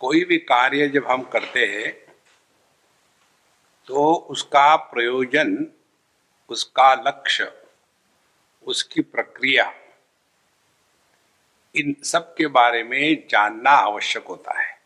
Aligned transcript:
कोई 0.00 0.24
भी 0.24 0.38
कार्य 0.38 0.88
जब 0.88 1.06
हम 1.10 1.22
करते 1.22 1.66
हैं 1.66 2.08
तो 3.86 4.14
उसका 4.14 4.76
प्रयोजन, 4.76 5.66
उसका 6.48 6.94
लक्ष्य, 6.94 7.62
उसकी 8.62 9.02
प्रक्रिया, 9.02 9.74
इन 11.76 11.96
सब 12.02 12.34
के 12.34 12.46
बारे 12.46 12.82
में 12.82 13.28
जानना 13.28 13.70
आवश्यक 13.70 14.24
होता 14.24 14.60
है। 14.60 14.82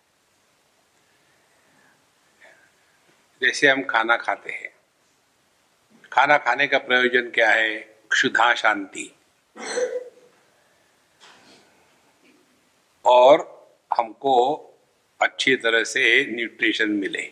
जैसे 3.42 3.68
हम 3.68 3.82
खाना 3.82 4.16
खाते 4.16 4.52
हैं। 4.52 4.74
खाना 6.12 6.38
खाने 6.38 6.66
का 6.66 6.78
प्रयोजन 6.78 7.30
क्या 7.30 7.50
है? 7.50 7.78
क्षुधा 8.10 8.54
शांति। 8.54 9.14
और 13.04 13.62
हमको 13.98 14.68
अच्छी 15.22 15.54
तरह 15.56 15.84
से 15.84 16.02
न्यूट्रिशन 16.30 16.90
मिले, 16.92 17.22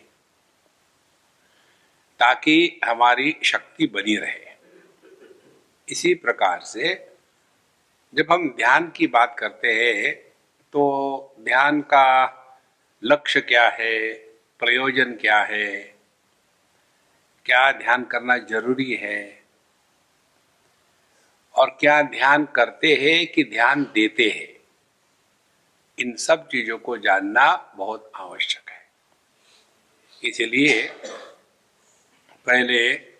ताकि 2.20 2.80
हमारी 2.84 3.34
शक्ति 3.44 3.86
बनी 3.88 4.16
रहे। 4.16 4.48
इसी 5.88 6.14
प्रकार 6.16 6.60
से 6.64 6.94
जब 8.14 8.32
हम 8.32 8.48
ध्यान 8.56 8.90
की 8.96 9.06
बात 9.08 9.36
करते 9.38 9.72
हैं 9.74 10.14
तो 10.72 10.82
ध्यान 11.40 11.80
का 11.92 12.06
लक्ष्य 13.02 13.40
क्या 13.42 13.68
है, 13.70 14.12
प्रयोजन 14.60 15.14
क्या 15.20 15.38
है, 15.42 15.76
क्या 17.46 17.70
ध्यान 17.72 18.04
करना 18.04 18.36
ज़रूरी 18.46 18.92
है, 18.94 19.42
और 21.54 21.76
क्या 21.80 22.00
ध्यान 22.04 22.44
करते 22.54 22.94
हैं 22.94 23.26
कि 23.26 23.44
ध्यान 23.46 23.84
देते 23.94 24.28
हैं। 24.28 24.59
इन 26.00 26.16
सब 26.16 26.48
चीज़ों 26.48 26.78
को 26.78 26.96
जानना 26.96 27.72
बहुत 27.76 28.12
आवश्यक 28.14 28.70
है। 28.70 28.88
इसलिए 30.24 30.88
पहले 32.46 33.10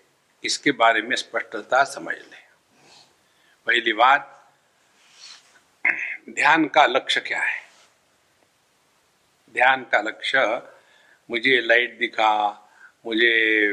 इसके 0.44 0.72
बारे 0.72 1.02
में 1.02 1.16
स्पष्टता 1.16 1.84
समझ 1.84 2.16
लें। 2.16 2.48
पहली 3.66 3.92
बात, 3.92 4.52
ध्यान 6.30 6.66
का 6.66 6.86
लक्ष्य 6.86 7.20
क्या 7.20 7.42
है? 7.42 7.60
ध्यान 9.54 9.84
का 9.84 10.00
लक्ष्य, 10.00 10.62
मुझे 11.30 11.60
लाइट 11.60 11.98
दिखा, 11.98 12.50
मुझे 13.06 13.72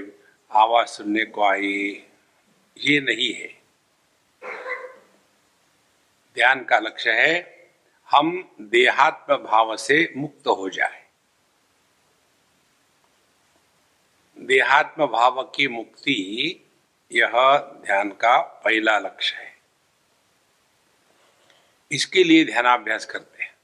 आवाज़ 0.52 0.88
सुनने 0.88 1.26
को 1.26 1.44
आई, 1.44 2.04
ये 2.78 3.00
नहीं 3.00 3.34
है। 3.34 3.62
ध्यान 6.36 6.64
का 6.64 6.80
लक्ष्य 6.80 7.12
है 7.12 7.57
हम 8.12 8.56
देहात्म 8.62 9.38
भाव 9.38 9.76
से 9.76 10.14
मुक्त 10.18 10.48
हो 10.48 10.70
जाए। 10.70 11.08
देहात्म 14.40 15.06
भाव 15.08 15.44
की 15.56 15.68
मुक्ति, 15.68 16.20
यह 17.12 17.32
ध्यान 17.86 18.10
का 18.10 18.42
पहला 18.42 19.00
लक्ष्य 19.00 19.36
है। 19.36 19.58
इसके 21.92 22.24
लिए 22.24 22.46
ध्यानाभ्यास 22.46 23.06
करते 23.06 23.44
हैं। 23.44 23.56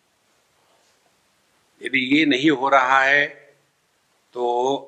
यदि 1.82 2.00
ये 2.18 2.26
नहीं 2.26 2.52
हो 2.52 2.70
रहा 2.70 3.04
है 3.04 3.28
तो 4.34 4.44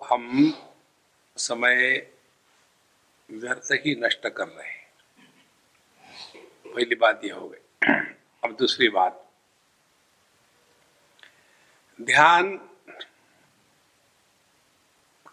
हम 0.09 0.53
समय 1.37 2.07
व्यर्थ 3.31 3.69
ही 3.71 3.95
नष्ट 3.95 4.27
कर 4.27 4.47
रहे 4.47 4.69
हैं। 4.69 4.87
पहली 6.75 6.95
बात 6.95 7.21
यह 7.25 7.35
हो 7.35 7.49
गई। 7.49 7.87
अब 8.43 8.55
दूसरी 8.55 8.89
बात। 8.89 9.24
ध्यान 12.01 12.57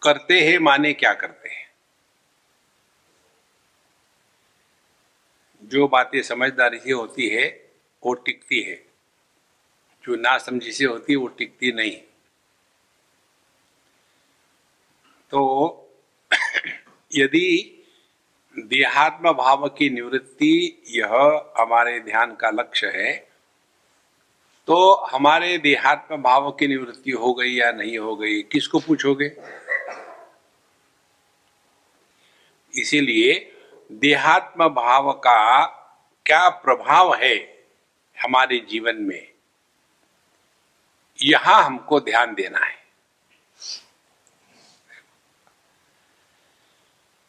करते 0.03 0.41
हैं, 0.41 0.59
माने 0.59 0.93
क्या 0.93 1.13
करते 1.13 1.49
हैं? 1.49 1.73
जो 5.63 5.89
बातें 5.89 6.23
समझदारी 6.23 6.79
से 6.79 6.93
होती 6.93 7.29
है, 7.29 7.73
वो 8.05 8.15
टिकती 8.15 8.63
है। 8.63 8.87
जो 10.05 10.17
ना 10.17 10.39
समझी 10.39 10.73
से 10.73 10.85
होती 10.85 11.13
है, 11.13 11.17
वो 11.17 11.27
टिकती 11.27 11.73
नहीं। 11.73 11.97
तो 15.31 15.69
यदि 17.15 17.79
देहात्म 18.59 19.33
भाव 19.33 19.69
की 19.69 19.91
निवृत्ति 19.91 20.83
यह 20.89 21.09
हमारे 21.59 22.01
ध्यान 22.01 22.35
का 22.35 22.51
लक्ष्य 22.51 22.87
है 22.87 23.32
तो 24.73 24.95
हमारे 24.95 25.59
देहात्म 25.59 26.17
भाव 26.17 26.51
की 26.51 26.67
निवृत्ति 26.67 27.11
हो 27.11 27.35
गई 27.35 27.55
या 27.55 27.73
नहीं 27.73 27.99
हो 27.99 28.17
गई, 28.17 28.43
किसको 28.43 28.79
पूछोगे? 28.79 29.37
इसीलिए 32.75 33.57
देहात्म 33.93 34.69
भाव 34.69 35.13
का 35.13 35.67
क्या 36.27 36.49
प्रभाव 36.49 37.15
है 37.15 37.67
हमारे 38.23 38.59
जीवन 38.59 38.97
में? 38.97 39.33
यहाँ 41.25 41.63
हमको 41.65 42.01
ध्यान 42.01 42.35
देना 42.35 42.59
है। 42.59 42.77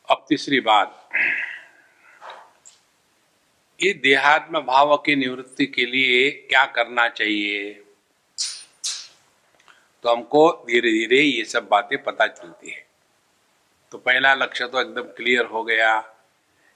अब 0.10 0.26
तीसरी 0.30 0.60
बात। 0.60 1.10
ये 3.82 3.94
देहात्म 3.94 4.60
भाव 4.60 4.98
की 4.98 5.16
निवृत्ति 5.16 5.66
के 5.66 5.86
लिए 5.86 6.32
क्या 6.32 6.66
करना 6.66 7.08
चाहिए? 7.10 7.74
तो 10.04 10.10
हमको 10.10 10.64
धीरे 10.68 10.92
धीरे 10.92 11.22
ये 11.22 11.46
सब 11.46 11.68
बातें 11.68 12.04
पता 12.04 12.28
चलती 12.28 12.70
है। 12.70 12.86
तो 13.92 13.98
पहला 13.98 14.34
लक्ष्य 14.34 14.68
तो 14.68 14.82
एकदम 14.82 15.02
क्लियर 15.02 15.46
हो 15.46 15.64
गया 15.64 16.00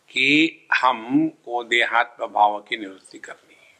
कि 0.09 0.67
हमको 0.73 1.63
देहात्म 1.63 2.27
भाव 2.27 2.59
की 2.59 2.77
निवृत्ति 2.77 3.19
करनी 3.19 3.53
है। 3.53 3.77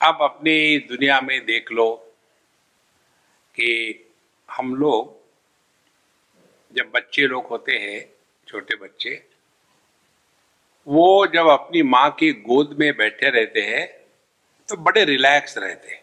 अब 0.00 0.22
अपने 0.22 0.78
दुनिया 0.78 1.20
में 1.20 1.44
देख 1.44 1.72
लो 1.72 1.94
कि 3.54 4.10
हम 4.50 4.74
लोग 4.74 5.16
जब 6.72 6.90
बच्चे 6.90 7.26
लोग 7.26 7.46
होते 7.46 7.72
हैं, 7.72 8.12
छोटे 8.48 8.76
बच्चे 8.76 9.14
वो 10.88 11.26
जब 11.26 11.46
अपनी 11.48 11.82
माँ 11.82 12.10
की 12.10 12.32
गोद 12.32 12.76
में 12.80 12.96
बैठे 12.96 13.30
रहते 13.30 13.60
हैं 13.60 13.86
तो 14.68 14.76
बड़े 14.76 15.04
रिलैक्स 15.04 15.58
रहते 15.58 15.88
हैं। 15.88 16.02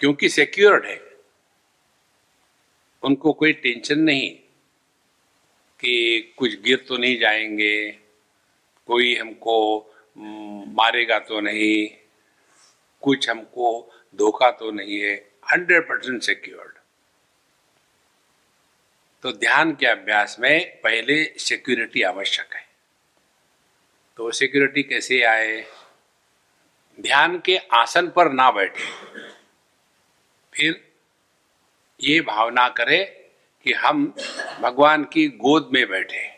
क्योंकि 0.00 0.28
सिक्योर्ड 0.28 0.86
है। 0.86 1.00
उनको 3.02 3.32
कोई 3.32 3.52
टेंशन 3.52 3.98
नहीं 3.98 4.30
कि 5.80 6.34
कुछ 6.36 6.60
गिर 6.60 6.84
तो 6.88 6.96
नहीं 6.96 7.18
जाएँगे, 7.18 7.90
कोई 8.86 9.14
हमको 9.16 9.56
मारेगा 10.76 11.18
तो 11.18 11.40
नहीं, 11.40 11.88
कुछ 13.02 13.28
हमको 13.30 13.92
धोखा 14.14 14.50
तो 14.50 14.70
नहीं 14.70 15.00
है 15.00 15.14
हंड्रेड 15.52 15.88
परसेंट 15.88 16.22
सिक्योर्ड 16.22 16.75
तो 19.26 19.32
ध्यान 19.32 19.74
के 19.74 19.86
अभ्यास 19.86 20.36
में 20.40 20.80
पहले 20.80 21.24
सिक्योरिटी 21.24 22.02
आवश्यक 22.02 22.54
है। 22.54 22.68
तो 24.16 24.30
सिक्योरिटी 24.30 24.82
कैसे 24.82 25.22
आए? 25.22 25.66
ध्यान 27.00 27.38
के 27.38 27.56
आसन 27.56 28.08
पर 28.08 28.32
ना 28.32 28.50
बैठे। 28.50 28.84
फिर 30.54 30.92
ये 32.00 32.20
भावना 32.20 32.68
करें 32.68 33.12
कि 33.64 33.72
हम 33.72 34.14
भगवान 34.60 35.04
की 35.04 35.28
गोद 35.28 35.70
में 35.72 35.88
बैठे। 35.88 36.35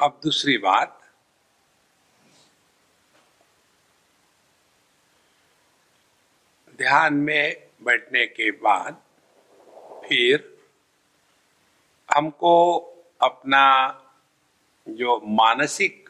अब 0.00 0.20
दूसरी 0.24 0.56
बात, 0.58 0.96
ध्यान 6.78 7.14
में 7.14 7.68
बैठने 7.82 8.26
के 8.26 8.50
बाद 8.50 9.02
फिर 10.04 10.46
हमको 12.08 12.54
अपना 13.20 13.66
जो 14.86 15.20
मानसिक 15.26 16.08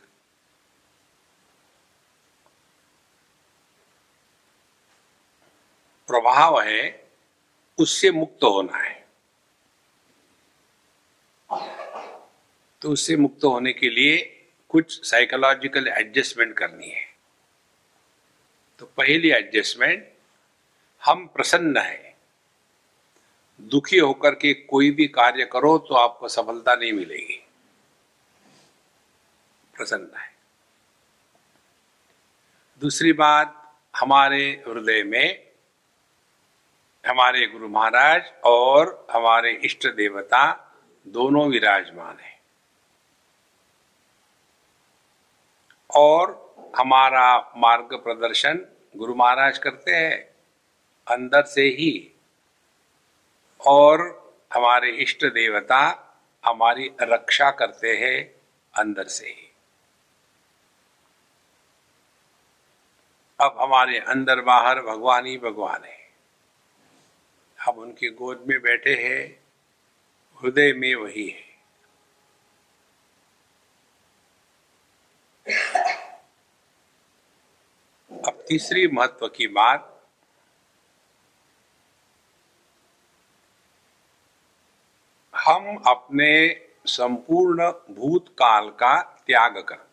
प्रभाव 6.09 6.61
है, 6.61 6.83
उससे 7.79 8.11
मुक्त 8.11 8.45
होना 8.45 8.79
है। 8.79 8.99
तो 12.83 12.91
उससे 12.91 13.17
मुक्त 13.17 13.45
होने 13.45 13.73
के 13.73 13.91
लिए 13.91 14.19
कुछ 14.69 15.07
साइकोलॉजिकल 15.07 15.89
एडजस्टमेंट 15.89 16.59
करनी 16.59 16.89
है। 16.89 17.05
तो 18.79 18.87
पहली 18.87 19.31
एडजस्टमेंट 19.31 20.13
हम 21.05 21.27
प्रसन्न 21.27 21.77
है। 21.77 22.17
दुखी 23.61 23.99
होकर 23.99 24.35
के 24.35 24.55
कोई 24.55 24.91
भी 24.91 25.07
कार्य 25.09 25.45
करो 25.45 25.79
तो 25.79 25.95
आपको 25.95 26.29
सफलता 26.29 26.75
नहीं 26.75 26.93
मिलेगी। 26.93 27.47
प्रसन्न 29.77 30.19
है। 30.19 30.35
दूसरी 32.81 33.13
बात, 33.13 33.77
हमारे 33.97 34.65
हृदय 34.69 35.03
में 35.03 35.51
हमारे 37.07 37.47
गुरु 37.47 37.69
महाराज 37.69 38.33
और 38.45 39.07
हमारे 39.11 39.53
इष्ट 39.53 39.87
देवता 39.87 40.43
दोनों 41.09 41.49
विराजमान 41.51 42.19
है। 42.19 42.40
और 45.97 46.55
हमारा 46.77 47.53
मार्ग 47.57 47.95
प्रदर्शन 47.95 48.67
गुरु 48.97 49.15
महाराज 49.15 49.59
करते 49.59 49.93
हैं 49.93 50.35
अंदर 51.09 51.43
से 51.43 51.63
ही। 51.63 52.13
और 53.67 54.21
हमारे 54.55 54.91
इष्ट 54.91 55.25
देवता 55.25 56.07
हमारी 56.45 56.91
रक्षा 57.03 57.51
करते 57.51 57.97
हैं 57.97 58.35
अंदर 58.75 59.05
से 59.05 59.27
ही। 59.27 59.53
अब 63.41 63.57
हमारे 63.61 63.99
अंदर 63.99 64.41
बाहर 64.41 64.83
भगवान 64.83 65.27
ही 65.27 65.39
भगवान 65.39 65.85
है। 65.85 66.11
हम 67.61 67.75
उनकी 67.75 68.11
गोद 68.11 68.45
में 68.49 68.63
बैठे 68.63 68.95
हैं, 68.95 69.45
हृदय 70.43 70.73
में 70.73 70.95
वही 70.95 71.29
है। 71.29 71.50
अब 78.11 78.43
तीसरी 78.49 78.87
महत्व 78.89 79.27
की 79.29 79.47
बात, 79.49 79.87
हम 85.35 85.77
अपने 85.87 86.33
संपूर्ण 86.87 87.71
भूतकाल 87.95 88.69
का 88.81 89.01
त्याग 89.27 89.59
करते 89.69 89.89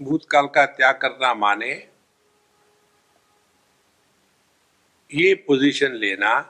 भूतकाल 0.00 0.46
का 0.46 0.64
त्याग 0.66 0.94
करना 1.02 1.32
माने 1.34 1.72
ये 5.14 5.34
पोजीशन 5.34 5.92
लेना 5.92 6.40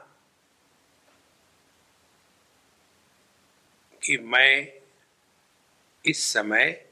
कि 4.03 4.17
मैं 4.17 4.81
इस 6.05 6.33
समय 6.33 6.91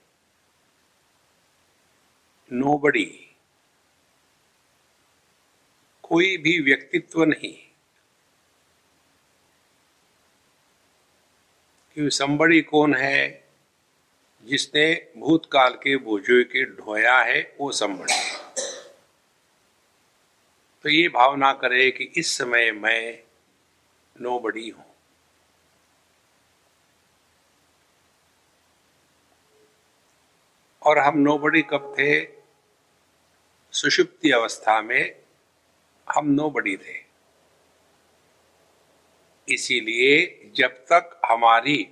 नोबड़ी 2.51 3.35
कोई 6.03 6.37
भी 6.37 6.61
व्यक्तित्व 6.61 7.23
नहीं। 7.23 7.73
कि 11.95 12.09
संबड़ी 12.11 12.61
कौन 12.61 12.95
है? 12.95 13.49
जिसने 14.43 15.11
भूतकाल 15.17 15.73
के 15.73 15.97
बोझों 15.97 16.43
के 16.43 16.65
ढोया 16.65 17.19
है, 17.19 17.55
वो 17.59 17.71
संबड़ी 17.71 18.34
तो 20.85 20.89
ये 20.89 21.07
भावना 21.09 21.53
करे 21.53 21.91
कि 21.91 22.03
इस 22.03 22.37
समय 22.37 22.71
मैं 22.71 23.23
नो 24.21 24.39
बड़ी 24.39 24.69
हूँ। 24.69 24.95
और 30.83 30.99
हम 30.99 31.17
नोबड़ी 31.17 31.61
कब 31.61 31.95
थे? 31.99 32.27
सुषुप्ति 33.71 34.31
अवस्था 34.31 34.81
में 34.81 35.21
हम 36.15 36.27
नोबड़ी 36.27 36.77
थे। 36.77 37.05
इसीलिए 39.53 40.41
जब 40.55 40.69
तक 40.69 41.21
हमारी 41.25 41.83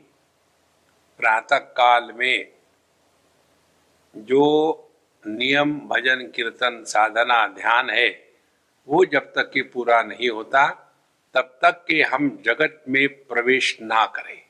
प्रातः 1.17 1.57
काल 1.57 2.11
में 2.11 2.51
जो 4.15 4.75
नियम, 5.27 5.79
भजन, 5.79 6.31
कीर्तन, 6.35 6.83
साधना, 6.83 7.47
ध्यान 7.47 7.89
है 7.89 8.32
वो 8.87 9.05
जब 9.05 9.19
तक 9.19 9.51
कि 9.53 9.61
पूरा 9.61 10.03
नहीं 10.03 10.29
होता, 10.29 10.67
तब 11.33 11.59
तक 11.61 11.85
कि 11.87 12.01
हम 12.01 12.41
जगत 12.45 12.83
में 12.89 13.09
प्रवेश 13.09 13.77
ना 13.81 14.05
करें। 14.05 14.45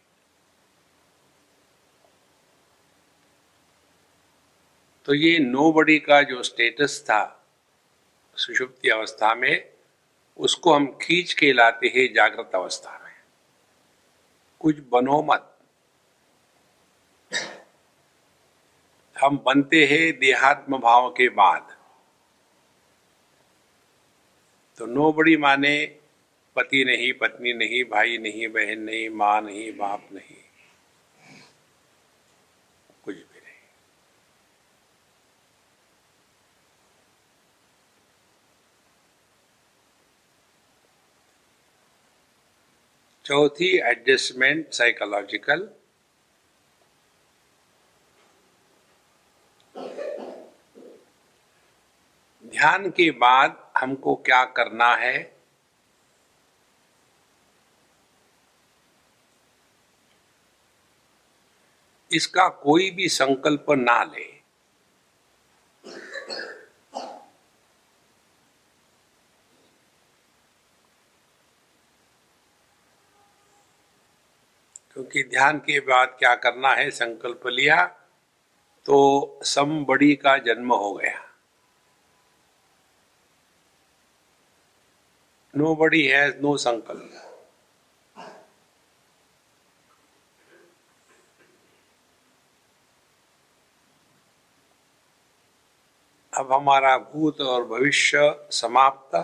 तो 5.05 5.13
ये 5.13 5.39
नो 5.39 5.71
बडी 5.71 5.99
का 5.99 6.21
जो 6.21 6.43
स्टेटस 6.43 7.03
था, 7.05 7.45
सुषुप्ति 8.35 8.89
अवस्था 8.89 9.35
में, 9.35 9.73
उसको 10.37 10.73
हम 10.73 10.97
खींच 11.01 11.33
के 11.33 11.53
लाते 11.53 11.87
हैं 11.87 12.13
जागृत 12.13 12.51
अवस्था 12.55 13.01
में। 13.03 13.13
कुछ 14.59 14.75
बनो 14.79 15.23
मत। 15.23 15.59
हम 19.21 19.37
बनते 19.37 19.85
हैं 19.85 20.19
देहात्म 20.19 20.77
भाव 20.77 21.09
के 21.09 21.29
बाद। 21.29 21.82
तो 24.77 24.85
नो 24.85 25.11
बड़ी 25.13 25.37
माने 25.37 25.75
पति 26.55 26.83
नहीं, 26.85 27.13
पत्नी 27.13 27.53
नहीं, 27.53 27.83
भाई 27.83 28.17
नहीं, 28.17 28.47
बहन 28.47 28.79
नहीं, 28.79 29.09
माँ 29.09 29.41
नहीं, 29.41 29.71
बाप 29.77 30.09
नहीं। 30.13 30.41
चौथी 43.25 43.67
एडजस्टमेंट 43.79 44.71
साइकोलॉजिकल 44.73 45.69
ध्यान 52.53 52.89
के 52.89 53.11
बाद 53.11 53.71
हमको 53.77 54.15
क्या 54.15 54.43
करना 54.45 54.95
है? 54.95 55.33
इसका 62.11 62.47
कोई 62.49 62.91
भी 62.91 63.07
संकल्प 63.09 63.65
ना 63.69 64.03
ले। 64.03 64.23
क्योंकि 74.93 75.23
ध्यान 75.23 75.57
के 75.57 75.79
बाद 75.79 76.15
क्या 76.19 76.35
करना 76.35 76.69
है? 76.69 76.89
संकल्प 76.91 77.47
लिया 77.47 77.85
तो 78.85 79.39
सम 79.43 79.85
बड़ी 79.85 80.15
का 80.15 80.37
जन्म 80.37 80.73
हो 80.73 80.93
गया। 80.93 81.32
बड़ी 85.75 86.03
हैज़ 86.07 86.37
नो 86.37 86.55
संकल्प। 86.57 87.09
अब 96.33 96.53
हमारा 96.53 96.97
भूत 96.97 97.41
और 97.41 97.63
भविष्य 97.63 98.47
समाप्त। 98.51 99.15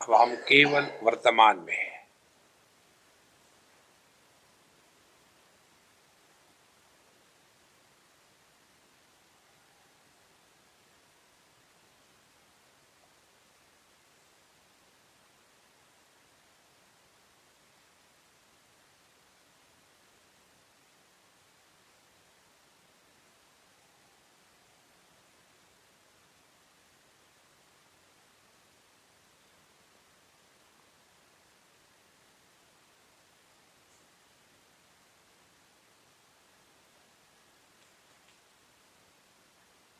अब 0.00 0.14
हम 0.14 0.34
केवल 0.36 0.86
वर्तमान 1.02 1.58
में 1.58 1.76
हैं। 1.76 1.89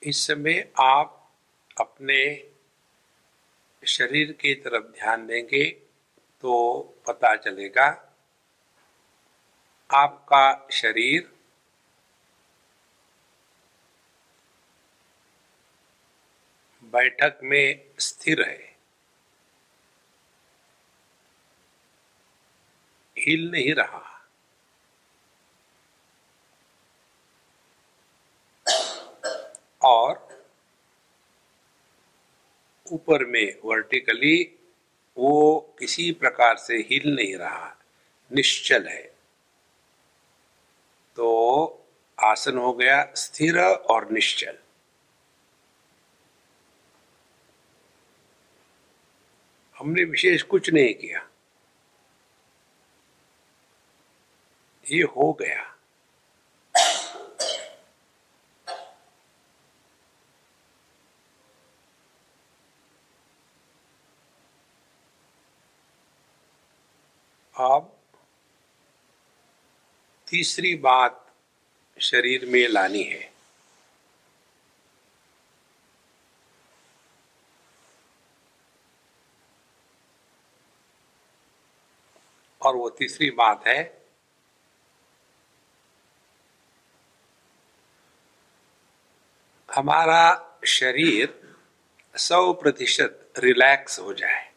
इस 0.02 0.26
समय 0.26 0.72
आप 0.80 1.16
अपने 1.80 2.20
शरीर 3.82 4.32
की 4.32 4.54
तरफ़ 4.54 4.84
ध्यान 4.84 5.26
देंगे 5.26 5.64
तो 6.42 6.52
पता 7.06 7.34
चलेगा 7.36 7.86
आपका 9.90 10.68
शरीर 10.72 11.28
बैठक 16.82 17.38
में 17.42 17.84
स्थिर 17.98 18.42
है। 18.42 18.76
हिल 23.16 23.50
नहीं 23.50 23.74
रहा। 23.74 24.09
और 29.82 30.44
ऊपर 32.92 33.24
में 33.24 33.60
वर्टिकली 33.64 34.58
वो 35.16 35.60
किसी 35.78 36.12
प्रकार 36.12 36.56
से 36.56 36.76
हिल 36.76 37.14
नहीं 37.14 37.36
रहा, 37.36 37.76
निश्चल 38.32 38.86
है। 38.88 39.02
तो 41.16 41.86
आसन 42.18 42.58
हो 42.58 42.72
गया 42.72 43.14
स्थिर 43.14 43.58
और 43.64 44.10
निश्चल। 44.10 44.58
हमने 49.78 50.04
विशेष 50.04 50.42
कुछ 50.42 50.70
नहीं 50.70 50.94
किया। 50.94 51.28
ये 54.90 55.02
हो 55.02 55.32
गया। 55.32 55.79
अब 67.60 67.96
तीसरी 70.28 70.74
बात 70.74 71.26
शरीर 72.00 72.46
में 72.46 72.68
लानी 72.68 73.02
है। 73.02 73.32
और 82.62 82.76
वो 82.76 82.88
तीसरी 82.90 83.30
बात 83.30 83.66
है, 83.66 84.04
हमारा 89.68 90.24
शरीर 90.66 91.56
सौ 92.16 92.52
प्रतिशत 92.52 93.32
रिलैक्स 93.38 93.98
हो 93.98 94.12
जाए। 94.12 94.49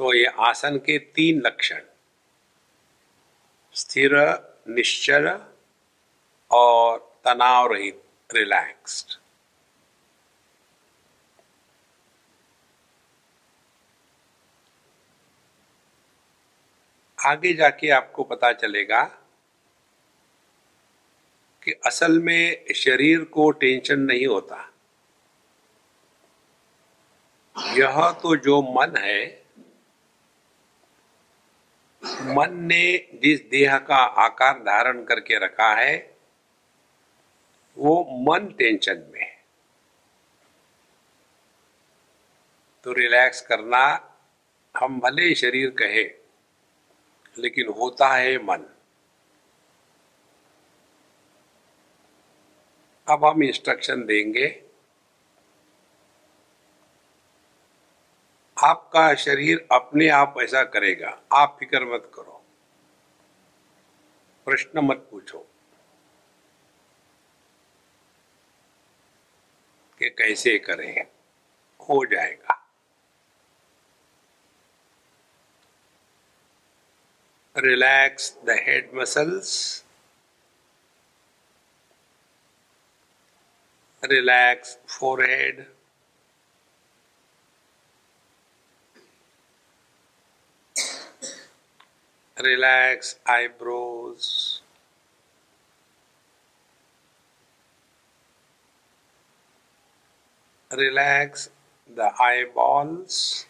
तो 0.00 0.12
ये 0.14 0.26
आसन 0.40 0.76
के 0.78 0.98
तीन 1.14 1.40
लक्षण, 1.46 1.80
स्थिर, 3.74 4.12
निश्चल 4.68 5.28
और 6.50 6.98
तनाव 7.24 7.72
रहित 7.72 8.02
रिलैक्स्ड 8.30 9.18
आगे 17.18 17.52
जाके 17.52 17.90
आपको 17.90 18.22
पता 18.22 18.52
चलेगा 18.52 19.02
कि 21.62 21.72
असल 21.86 22.18
में 22.18 22.72
शरीर 22.74 23.24
को 23.24 23.50
टेंशन 23.50 24.00
नहीं 24.00 24.26
होता। 24.26 24.62
यह 27.56 28.10
तो 28.12 28.36
जो 28.36 28.60
मन 28.72 28.96
है 28.96 29.39
मन 32.04 32.48
ने 32.50 33.08
जिस 33.14 33.40
देह 33.50 33.78
का 33.78 33.96
आकार 33.96 34.58
धारण 34.58 35.04
करके 35.04 35.38
रखा 35.38 35.74
है, 35.74 36.16
वो 37.78 38.04
मन 38.10 38.46
टेंशन 38.58 39.04
में 39.12 39.20
है। 39.20 39.44
तो 42.84 42.92
रिलैक्स 42.92 43.40
करना, 43.40 44.14
हम 44.76 45.00
भले 45.00 45.34
शरीर 45.34 45.70
कहे, 45.70 46.04
लेकिन 47.38 47.68
होता 47.68 48.08
है 48.08 48.38
मन। 48.38 48.64
अब 53.08 53.24
हम 53.24 53.42
इंस्ट्रक्शन 53.42 54.04
देंगे। 54.06 54.69
आपका 58.64 59.14
शरीर 59.14 59.68
अपने 59.72 60.08
आप 60.08 60.34
ऐसा 60.42 60.62
करेगा। 60.64 61.22
आप 61.32 61.56
फ़िक्र 61.58 61.84
मत 61.84 62.10
करो। 62.14 62.44
प्रश्न 64.46 64.78
मत 64.78 65.08
पूछो 65.10 65.38
कि 69.98 70.10
कैसे 70.10 70.58
करें? 70.58 71.02
हो 71.80 72.04
जाएगा। 72.06 72.56
Relax 77.56 78.36
the 78.44 78.50
head 78.50 78.90
muscles 78.94 79.84
relax 84.04 84.78
forehead 84.88 85.79
relax 92.42 93.16
eyebrows. 93.26 94.62
Relax 100.72 101.50
the 101.94 102.10
eyeballs. 102.20 103.46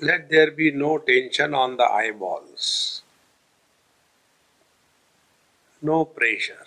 Let 0.00 0.28
there 0.30 0.50
be 0.50 0.70
no 0.70 0.98
tension 0.98 1.54
on 1.54 1.76
the 1.76 1.84
eyeballs. 1.84 3.02
No 5.82 6.04
pressure. 6.04 6.66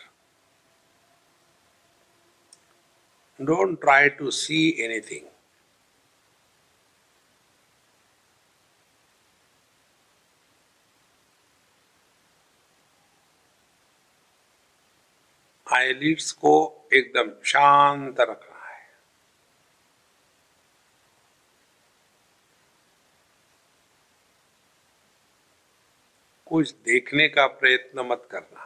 Don't 3.43 3.79
try 3.81 4.09
to 4.09 4.31
see 4.31 4.83
anything. 4.83 5.25
Eyelids 15.73 16.31
को 16.31 16.53
एकदम 16.93 17.43
शांत 17.43 18.19
रखना 18.19 18.65
है। 18.67 18.87
कुछ 26.45 26.73
देखने 26.73 27.27
का 27.27 27.47
प्रयत्न 27.47 27.99
मत 27.99 28.27
करना। 28.31 28.65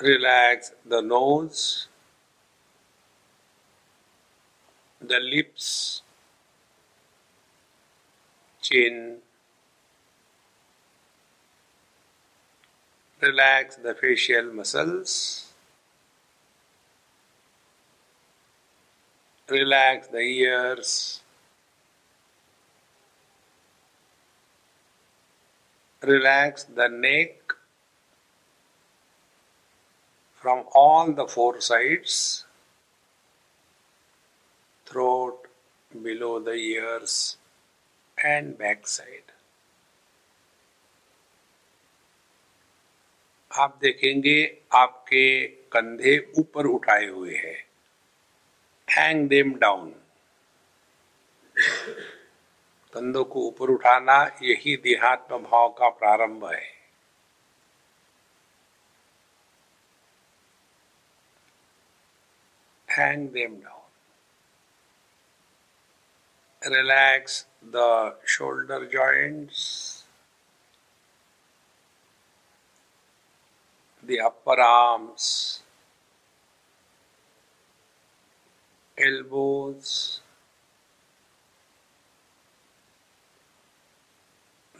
Relax 0.00 0.72
the 0.86 0.94
nose 0.94 1.88
the 5.02 5.12
lips 5.12 6.02
chin, 8.62 9.25
Relax 13.20 13.76
the 13.76 13.94
facial 13.94 14.52
muscles. 14.52 15.52
Relax 19.48 20.08
the 20.08 20.18
ears. 20.18 21.20
Relax 26.02 26.64
the 26.64 26.88
neck 26.88 27.36
from 30.34 30.64
all 30.74 31.10
the 31.12 31.26
four 31.26 31.60
sides, 31.60 32.44
throat, 34.84 35.48
below 36.02 36.38
the 36.38 36.52
ears, 36.52 37.36
and 38.22 38.56
backside. 38.56 39.32
आप 43.56 43.78
देखेंगे 43.80 44.62
आपके 44.74 45.46
कंधे 45.46 46.32
ऊपर 46.38 46.66
उठाए 46.66 47.06
हुए 47.06 47.34
हैं। 47.34 47.66
हैंग 48.88 49.28
देम 49.28 49.54
डाउन 49.58 49.94
कंधों 52.92 53.24
को 53.24 53.40
ऊपर 53.48 53.70
उठाना 53.70 54.22
यही 54.42 54.76
देहात्म 54.76 55.38
भाव 55.38 55.68
का 55.68 55.88
प्रारंभ 55.88 56.44
है। 56.44 56.76
Hang 62.88 63.24
them 63.32 63.56
down. 63.62 63.82
Relax 66.62 67.44
the 67.72 68.14
shoulder 68.24 68.78
joints, 68.86 69.95
the 74.06 74.20
upper 74.20 74.60
arms, 74.60 75.62
elbows, 78.96 80.20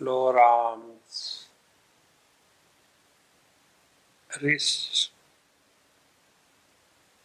lower 0.00 0.38
arms, 0.38 1.47
wrists, 4.40 5.11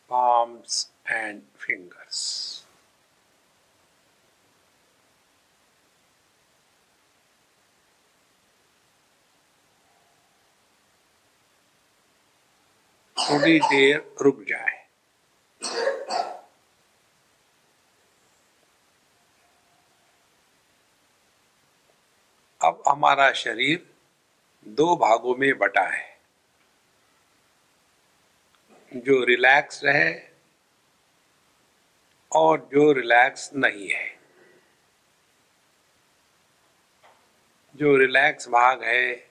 palms 0.10 0.88
and 1.10 1.44
fingers. 1.56 2.61
थोड़ी 13.18 13.60
देर 13.60 14.16
रुक 14.22 14.44
जाए। 14.44 14.82
अब 22.64 22.84
हमारा 22.88 23.32
शरीर 23.32 23.94
दो 24.68 24.96
भागों 24.96 25.36
में 25.36 25.58
बटा 25.58 25.82
है। 25.82 26.20
जो 28.94 29.24
रिलैक्स 29.26 29.82
रहे 29.84 30.14
और 32.32 32.70
जो 32.74 32.92
रिलैक्स 32.92 33.50
नहीं 33.54 33.90
है। 33.90 34.20
जो 37.76 37.98
रिलैक्स 37.98 38.48
भाग 38.48 38.84
है, 38.84 39.30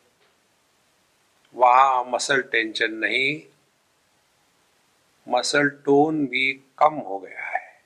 वहाँ 1.55 2.05
मसल 2.05 2.43
टेंशन 2.43 2.95
नहीं 2.95 3.50
मसल 5.31 5.69
टोन 5.69 6.27
भी 6.27 6.53
कम 6.79 6.95
हो 6.95 7.19
गया 7.19 7.47
है। 7.47 7.81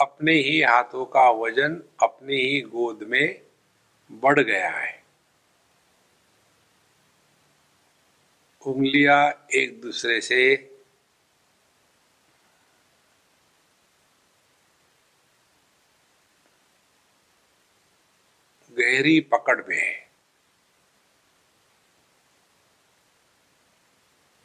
अपने 0.00 0.32
ही 0.32 0.62
हाथों 0.62 1.04
का 1.06 1.30
वज़न 1.30 1.82
अपने 2.02 2.34
ही 2.34 2.60
गोद 2.60 3.02
में 3.02 3.40
बढ़ 4.12 4.40
गया 4.40 4.70
है। 4.70 5.02
उंगलियाँ 8.66 9.46
एक 9.54 9.80
दूसरे 9.80 10.20
से 10.20 10.56
गहरी 18.78 19.20
पकड़ 19.20 19.62
में 19.68 19.76
है। 19.76 20.07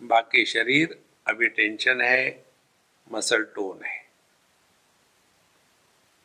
बाकी 0.04 0.46
शरीर, 0.46 1.04
अभी 1.28 1.48
टेंशन 1.48 2.02
है 2.02 2.46
मसल 3.12 3.44
टोन 3.44 3.84
है। 3.86 4.06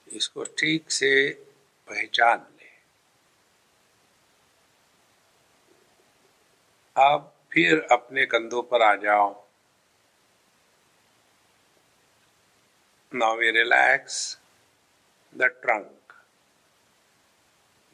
इसको 0.09 0.45
ठीक 0.45 0.91
से 0.91 1.31
पहचान 1.89 2.39
ले। 2.39 2.69
अब 6.97 7.35
फिर 7.53 7.81
अपने 7.93 8.27
कंधों 8.27 8.63
पर 8.63 8.83
आ 8.83 8.95
जाओ। 8.95 9.45
वी 13.15 13.51
रिलैक्स 13.51 14.39
द 15.37 15.43
ट्रंक 15.43 16.13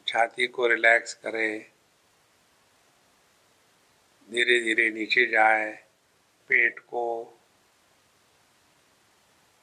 छाती 0.06 0.46
को 0.46 0.66
रिलैक्स 0.66 1.14
करें। 1.14 1.73
धीरे 4.34 4.58
धीरे 4.60 4.88
नीचे 4.90 5.26
जाए, 5.26 5.70
पेट 6.50 6.78
को 6.80 7.04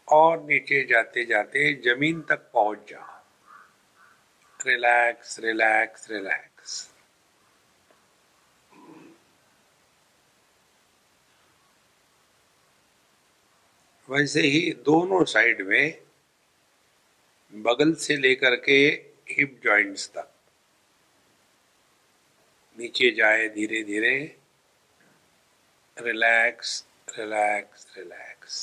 और 0.07 0.43
नीचे 0.43 0.83
जाते 0.87 1.25
जाते 1.25 1.73
ज़मीन 1.83 2.21
तक 2.21 2.49
पहुँच 2.53 2.89
जाओ 2.89 3.19
रिलैक्स 4.59 5.39
रिलैक्स 5.39 6.09
रिलैक्स 6.11 6.79
वैसे 14.09 14.41
ही 14.41 14.71
दोनों 14.85 15.23
साइड 15.25 15.61
में 15.67 16.01
बगल 17.53 17.93
से 17.95 18.15
लेकर 18.17 18.55
के 18.65 18.77
हिप 19.29 19.59
जॉइंट्स 19.63 20.07
तक। 20.09 20.29
नीचे 22.77 23.11
जाए 23.11 23.47
धीरे 23.49 23.83
धीरे 23.83 24.13
रिलैक्स 26.05 26.85
रिलैक्स 27.17 27.85
रिलैक्स 27.97 28.59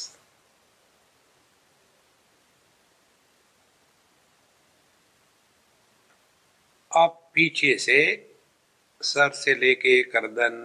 अब 6.97 7.31
पीछे 7.35 7.77
से 7.79 8.01
सर 9.01 9.31
से 9.31 9.55
लेके 9.55 10.03
गर्दन, 10.03 10.57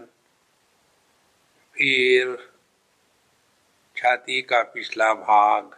फिर 1.75 2.35
छाती 3.97 4.41
का 4.41 4.61
पिछला 4.73 5.13
भाग, 5.13 5.75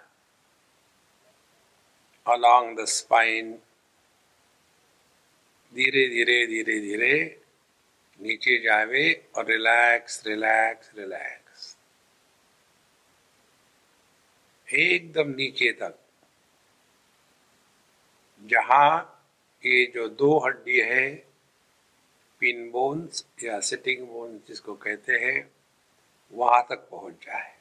along 2.26 2.76
the 2.76 2.86
spine 2.88 3.54
धीरे 5.74 6.08
धीरे 6.10 6.46
धीरे 6.48 6.80
धीरे 6.80 7.45
नीचे 8.20 8.58
जावे 8.64 9.12
और 9.36 9.46
रिलैक्स 9.46 10.24
रिलैक्स 10.28 10.92
रिलैक्स 10.98 11.78
एकदम 14.68 15.30
नीचे 15.30 15.72
तक। 15.72 16.00
जहाँ 18.44 19.12
ये 19.64 19.86
जो 19.86 20.08
दो 20.10 20.38
हड्डी 20.40 20.80
है 20.80 21.10
पिन 22.40 22.70
बोन्स 22.72 23.26
या 23.44 23.60
सिटिंग 23.60 24.08
बोन्स 24.08 24.48
जिसको 24.48 24.74
कहते 24.76 25.14
हैं, 25.14 25.52
वहाँ 26.34 26.62
तक 26.70 26.88
पहुँच 26.92 27.14
जाए। 27.14 27.55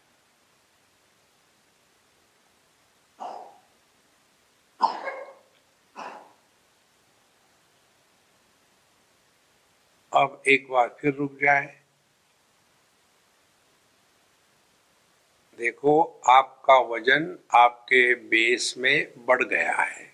अब 10.15 10.43
एक 10.49 10.67
बार 10.71 10.97
फिर 11.01 11.15
रुक 11.15 11.39
जाए। 11.43 11.81
देखो, 15.59 16.21
आपका 16.29 16.79
वज़न 16.79 17.39
आपके 17.55 18.15
बेस 18.15 18.75
में 18.79 19.13
बढ़ 19.27 19.43
गया 19.43 19.77
है। 19.77 20.13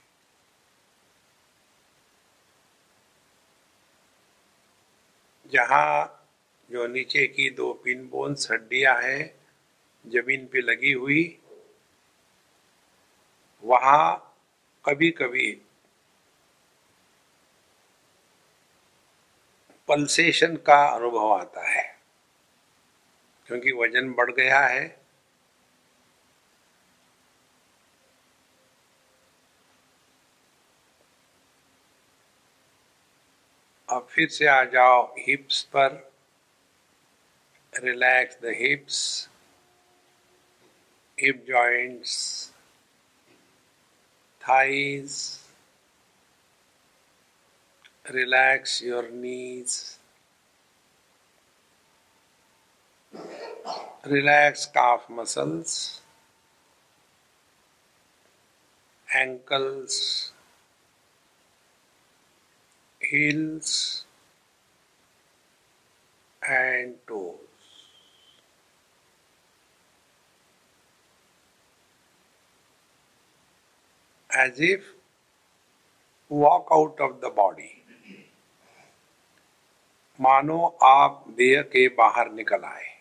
जहाँ 5.53 6.29
जो 6.71 6.87
नीचे 6.87 7.27
की 7.27 7.49
दो 7.51 7.73
पिन 7.75 8.09
बोन्स 8.09 8.51
हड्डियाँ 8.51 8.97
हैं, 9.03 9.35
ज़मीन 10.05 10.47
पे 10.47 10.61
लगी 10.61 10.93
हुई, 10.93 11.23
वहाँ 13.65 14.37
कभी 14.85 15.11
कभी 15.11 15.51
पल्सेशन 19.91 20.57
का 20.57 20.89
अनुभव 20.89 21.33
आता 21.33 21.69
है। 21.69 21.99
क्योंकि 23.47 23.73
वज़न 23.73 24.13
बढ़ 24.13 24.33
गया 24.33 24.61
है। 24.61 25.01
अब 33.91 34.07
फिर 34.11 34.29
से 34.29 34.47
आ 34.47 34.65
जाओ 34.65 35.15
हिप्स 35.19 35.63
पर। 35.63 36.13
Relax 37.75 38.37
the 38.37 38.45
hips 38.45 39.29
hip 41.21 41.45
joints 41.49 42.47
thighs 44.43 45.40
relax 48.13 48.83
your 48.83 49.09
knees, 49.11 49.99
relax 54.05 54.67
calf 54.67 55.09
muscles, 55.09 56.01
ankles, 59.15 60.33
heels, 63.01 64.05
and 66.49 66.95
toes. 67.07 67.37
As 74.33 74.61
if 74.61 74.83
walk 76.29 76.69
out 76.73 76.97
of 77.01 77.21
the 77.21 77.31
body. 77.31 77.80
मानो 80.21 80.79
आप 80.83 81.25
देह 81.29 81.63
के 81.63 81.89
बाहर 81.89 82.31
निकल 82.31 82.65
आए। 82.65 83.01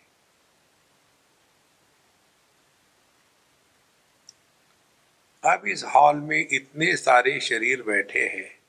अब 5.44 5.66
इस 5.66 5.84
हॉल 5.84 6.16
में 6.16 6.46
इतने 6.52 6.96
सारे 6.96 7.40
शरीर 7.40 7.82
बैठे 7.82 8.28
हैं। 8.28 8.60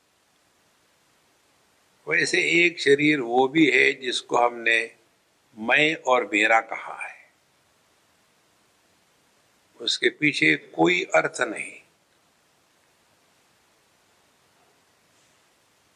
वैसे 2.08 2.66
एक 2.66 2.80
शरीर 2.80 3.20
वो 3.20 3.48
भी 3.48 3.70
है 3.70 3.92
जिसको 3.92 4.36
हमने 4.36 4.96
मैं 5.58 5.94
और 5.94 6.24
मेरा 6.26 6.60
कहा 6.60 7.08
है। 7.08 7.30
उसके 9.80 10.10
पीछे 10.10 10.56
कोई 10.56 11.02
अर्थ 11.04 11.40
नहीं। 11.40 11.72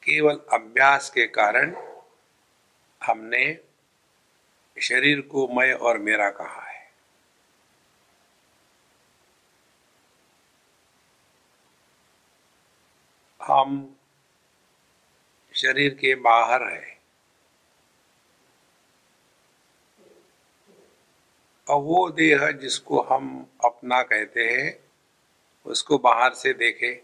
केवल 0.02 0.40
अभ्यास 0.52 1.10
के 1.10 1.26
कारण 1.26 1.95
हमने 3.06 3.58
शरीर 4.82 5.20
को 5.20 5.48
मैं 5.48 5.72
और 5.72 5.98
मेरा 5.98 6.30
कहा 6.30 6.62
है। 6.62 6.92
हम 13.42 13.96
शरीर 15.54 15.94
के 15.94 16.14
बाहर 16.14 16.62
है। 16.62 17.00
और 21.68 21.82
वो 21.82 22.10
देह 22.10 22.50
जिसको 22.50 23.00
हम 23.02 23.50
अपना 23.64 24.02
कहते 24.02 24.44
हैं, 24.50 24.90
उसको 25.64 25.98
बाहर 25.98 26.34
से 26.34 26.52
देखे। 26.52 26.94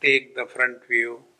टेक 0.00 0.34
द 0.38 0.44
फ्रंट 0.44 0.82
व्यू 0.90 1.31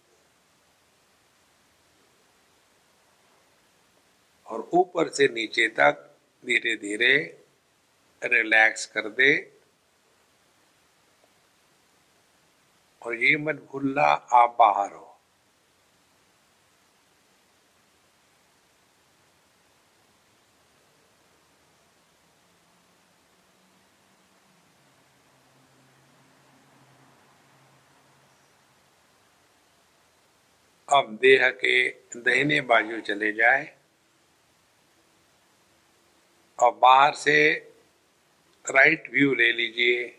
और 4.52 4.70
ऊपर 4.72 5.08
से 5.08 5.28
नीचे 5.28 5.68
तक 5.68 6.16
धीरे 6.46 6.76
धीरे 6.76 7.16
रिलैक्स 8.24 8.86
कर 8.86 9.08
दे। 9.08 9.30
और 13.02 13.14
ये 13.14 13.36
मत 13.36 13.54
भूलना, 13.54 14.02
आप 14.32 14.56
बाहर 14.58 14.92
हो। 14.92 15.08
अब 30.92 31.18
देह 31.20 31.48
के 31.50 31.88
दहने 32.16 32.60
बाजू 32.60 33.00
चले 33.00 33.32
जाए। 33.32 33.81
और 36.62 36.74
बाहर 36.74 37.14
से 37.14 37.36
राइट 38.66 39.08
व्यू 39.10 39.34
ले 39.34 39.52
लीजिए। 39.52 40.18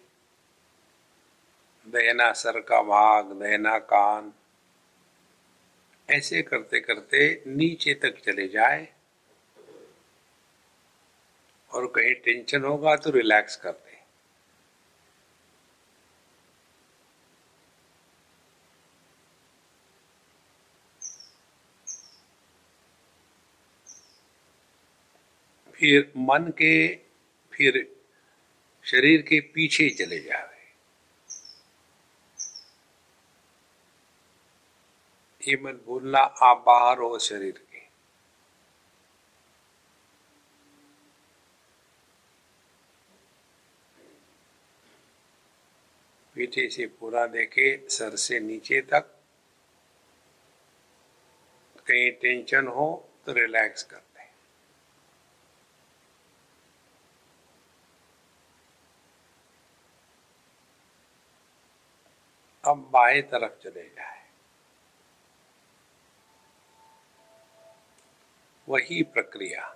दहना 1.87 2.31
सर 2.33 2.59
का 2.59 2.81
भाग 2.81 3.31
दहना 3.33 3.77
कान। 3.79 4.33
ऐसे 6.09 6.41
करते 6.41 6.79
करते 6.79 7.43
नीचे 7.47 7.93
तक 7.93 8.19
चले 8.25 8.47
जाए। 8.47 8.87
और 11.71 11.87
कहीं 11.87 12.13
टेंशन 12.15 12.63
होगा 12.63 12.95
तो 12.95 13.09
रिलैक्स 13.09 13.55
कर 13.55 13.71
दे 13.71 13.92
फिर 25.83 26.11
मन 26.17 26.43
के, 26.51 26.95
फिर 27.53 27.77
शरीर 28.85 29.21
के 29.21 29.39
पीछे 29.53 29.89
चले 29.89 30.19
जाए 30.19 30.61
ये 35.41 35.57
मत 35.61 35.83
भूलना, 35.87 36.19
आप 36.19 36.63
बाहर 36.67 36.97
हो 36.97 37.17
शरीर 37.19 37.57
के। 37.57 37.81
पीछे 46.35 46.69
से 46.69 46.87
पूरा 46.99 47.25
देखे, 47.27 47.67
सर 47.89 48.15
से 48.15 48.39
नीचे 48.39 48.81
तक। 48.81 49.11
कहीं 51.87 52.11
टेंशन 52.11 52.67
हो 52.67 52.89
तो 53.25 53.33
रिलैक्स 53.33 53.83
कर 53.83 53.97
दे 53.97 54.11
अब 62.63 62.89
बाएँ 62.93 63.21
तरफ़ 63.21 63.61
चले 63.63 63.83
जाए। 63.83 64.21
वही 68.67 69.01
प्रक्रिया। 69.03 69.69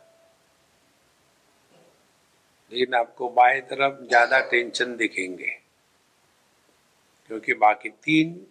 लेकिन 2.72 2.94
आपको 2.96 3.30
बाएँ 3.30 3.62
तरफ़ 3.62 4.02
ज़्यादा 4.04 4.40
टेंशन 4.50 4.96
दिखेंगे, 4.98 5.58
क्योंकि 7.30 7.54
बाकी 7.56 7.90
तीन 8.04 8.46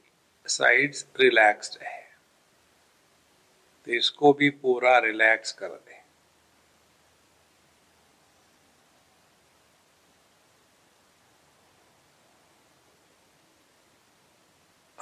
साइड्स 0.47 1.07
रिलैक्स्ड 1.21 1.83
है। 1.83 2.05
तो 3.87 3.93
इसको 3.93 4.33
भी 4.33 4.51
पूरा 4.53 4.99
रिलैक्स 4.99 5.53
कर 5.53 5.69
दें 5.69 5.95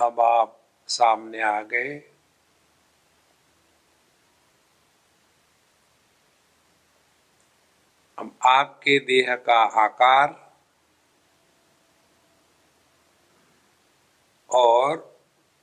अब 0.05 0.21
आप 0.21 0.61
सामने 0.89 1.41
आ 1.43 1.61
गए। 1.65 1.95
अब 8.19 8.35
आपके 8.47 8.99
देह 9.07 9.35
का 9.47 9.61
आकार 9.83 10.43
और 14.51 14.97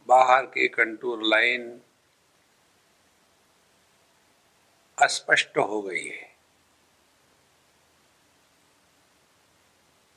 बाहर 0.10 0.46
के 0.48 0.68
कंटूर 0.70 1.24
लाइन 1.26 1.70
अस्पष्ट 4.98 5.58
हो 5.58 5.82
गई 5.82 6.06
है, 6.06 6.30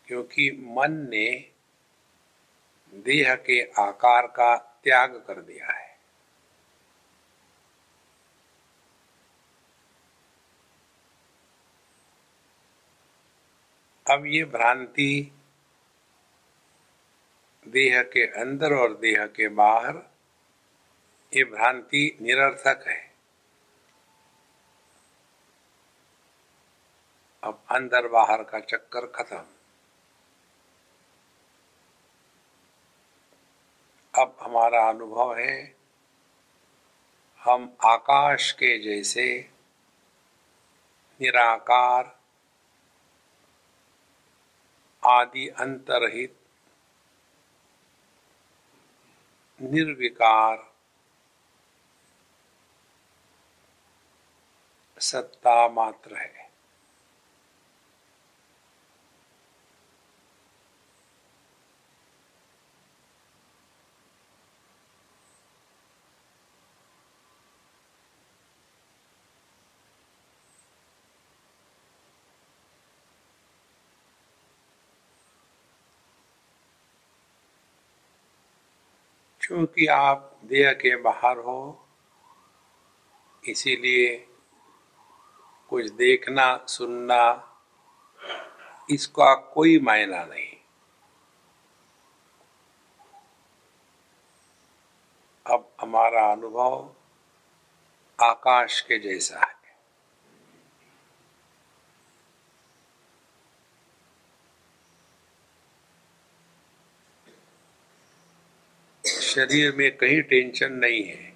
क्योंकि 0.08 0.50
मन 0.70 0.96
ने 1.10 1.28
देह 2.94 3.34
के 3.34 3.60
आकार 3.78 4.26
का 4.26 4.56
त्याग 4.84 5.14
कर 5.26 5.40
दिया 5.40 5.72
है। 5.72 5.92
अब 14.10 14.26
ये 14.26 14.44
भ्रांति 14.44 15.32
देह 17.68 18.02
के 18.02 18.26
अंदर 18.40 18.72
और 18.72 18.94
देह 18.94 19.26
के 19.26 19.48
बाहर, 19.48 20.02
ये 21.32 21.44
भ्रांति 21.44 22.18
निरर्थक 22.22 22.84
है। 22.88 23.14
अब 27.42 27.64
अंदर 27.70 28.08
बाहर 28.08 28.42
का 28.42 28.60
चक्कर 28.60 29.06
खत्म। 29.06 29.53
अब 34.18 34.36
हमारा 34.40 34.88
अनुभव 34.88 35.34
है, 35.36 35.76
हम 37.40 37.76
आकाश 37.84 38.52
के 38.52 38.78
जैसे 38.78 39.50
निराकार, 41.20 42.20
आदि 45.06 45.48
अंतरहित, 45.48 46.38
निर्विकार 49.62 50.72
सत्ता 55.00 55.68
मात्र 55.68 56.16
है। 56.16 56.43
क्योंकि 79.54 79.86
आप 79.86 80.40
देह 80.44 80.72
के 80.72 80.96
बाहर 80.96 81.38
हो, 81.38 81.86
इसीलिए 83.48 84.16
कुछ 85.70 85.90
देखना, 85.90 86.66
सुनना, 86.66 87.22
इसका 88.90 89.34
कोई 89.34 89.78
मायना 89.78 90.24
नहीं। 90.24 90.56
अब 95.46 95.72
हमारा 95.80 96.32
अनुभव 96.32 96.92
आकाश 98.22 98.80
के 98.80 98.98
जैसा 98.98 99.40
है। 99.40 99.53
शरीर 109.34 109.72
में 109.72 109.96
कहीं 109.96 110.22
टेंशन 110.22 110.72
नहीं 110.72 111.04
है। 111.04 111.33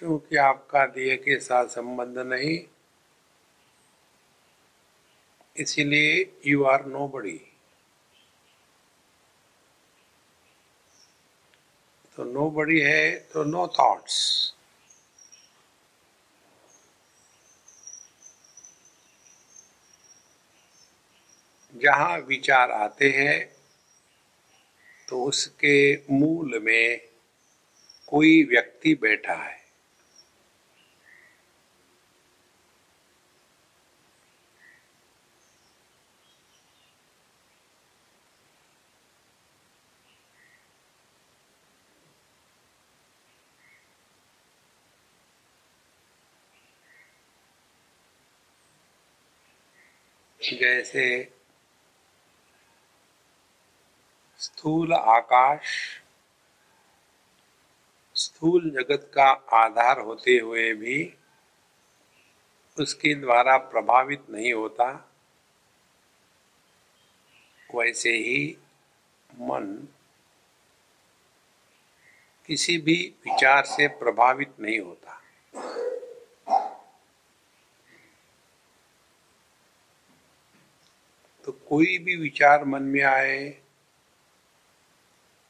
क्योंकि 0.00 0.36
आपका 0.36 0.84
देह 0.86 1.14
के 1.16 1.38
साथ 1.40 1.66
संबंध 1.68 2.18
नहीं, 2.18 2.58
इसीलिए 5.56 6.14
यू 6.46 6.64
आर 6.64 6.84
नो 6.86 7.06
बड़ी 7.08 7.40
तो 12.16 12.24
नो 12.24 12.48
बड़ी 12.50 12.80
है 12.80 13.10
तो 13.32 13.44
नो 13.44 13.66
थॉट्स 13.78 14.16
जहाँ 21.74 22.18
विचार 22.18 22.70
आते 22.72 23.10
हैं 23.10 23.38
तो 25.08 25.24
उसके 25.24 25.78
मूल 26.10 26.58
में 26.62 27.00
कोई 28.08 28.42
व्यक्ति 28.44 28.94
बैठा 28.94 29.34
है। 29.34 29.59
जैसे 50.40 51.32
स्थूल 54.38 54.92
आकाश, 54.92 55.62
स्थूल 58.16 58.70
जगत 58.70 59.10
का 59.14 59.26
आधार 59.56 60.00
होते 60.00 60.38
हुए 60.38 60.72
भी 60.74 61.14
उसके 62.78 63.14
द्वारा 63.14 63.56
प्रभावित 63.56 64.30
नहीं 64.30 64.52
होता, 64.52 64.90
वैसे 67.74 68.10
ही 68.10 68.56
मन 69.30 69.88
किसी 72.48 72.78
भी 72.78 72.96
विचार 73.26 73.64
से 73.64 73.88
प्रभावित 73.88 74.54
नहीं 74.60 74.80
होता। 74.80 75.20
कोई 81.70 81.98
भी 81.98 82.16
विचार 82.16 82.64
मन 82.64 82.82
में 82.82 83.02
आए, 83.02 83.62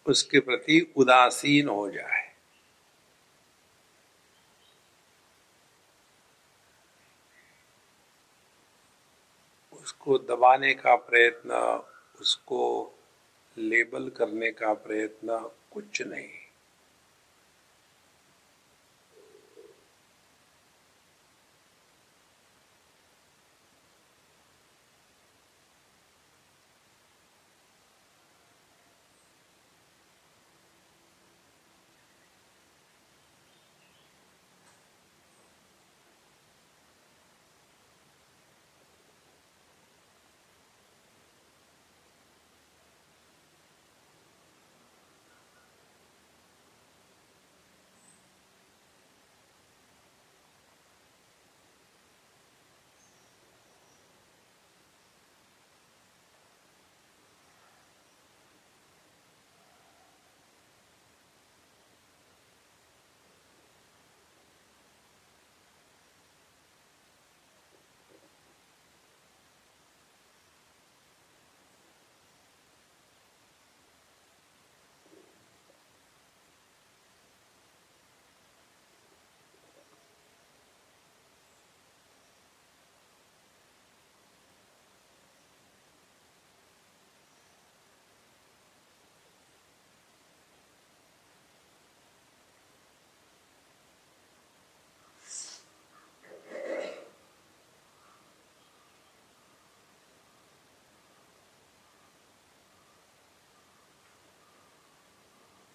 उसके 0.06 0.40
प्रति 0.40 0.92
उदासीन 0.96 1.68
हो 1.68 1.90
जाए। 1.90 2.28
उसको 9.72 10.18
दबाने 10.18 10.74
का 10.74 10.94
प्रयत्न, 10.96 11.50
उसको 12.20 12.60
लेबल 13.58 14.08
करने 14.08 14.50
का 14.50 14.74
प्रयत्न 14.74 15.50
कुछ 15.70 16.02
नहीं। 16.02 16.39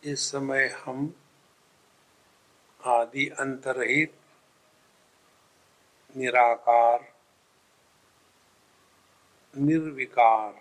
इस 0.06 0.32
समय 0.32 0.68
हम 0.86 1.14
आदि 2.88 3.28
अंतरहित 3.40 4.14
निराकार 6.18 7.00
निर्विकार 9.54 10.54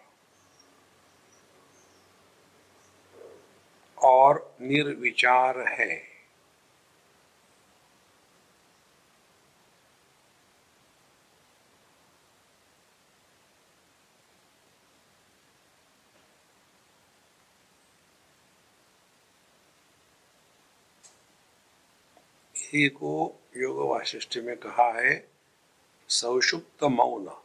और 3.98 4.56
निर्विचार 4.60 5.60
है। 5.68 6.13
इसी 22.74 22.88
को 22.88 23.40
योग 23.56 23.90
वाशिष्ठ 23.90 24.38
में 24.38 24.56
कहा 24.56 25.00
है 25.00 25.28
सौषुप्त 26.08 26.84
मौन। 26.84 27.43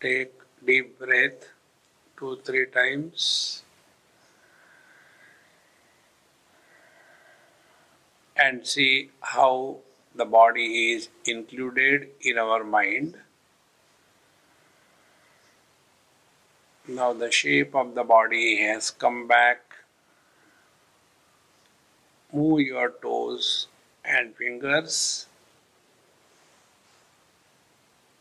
Take 0.00 0.32
deep 0.64 0.98
breath 0.98 1.48
two, 2.18 2.38
three 2.44 2.66
times. 2.66 3.62
And 8.36 8.66
see 8.66 9.10
how 9.20 9.78
the 10.14 10.24
body 10.24 10.92
is 10.92 11.08
included 11.24 12.08
in 12.20 12.38
our 12.38 12.64
mind. 12.64 13.16
Now 16.88 17.12
the 17.12 17.30
shape 17.30 17.74
of 17.74 17.94
the 17.94 18.02
body 18.02 18.56
has 18.62 18.90
come 18.90 19.26
back. 19.28 19.60
Move 22.32 22.60
your 22.60 22.90
toes 23.02 23.68
and 24.04 24.34
fingers. 24.34 25.26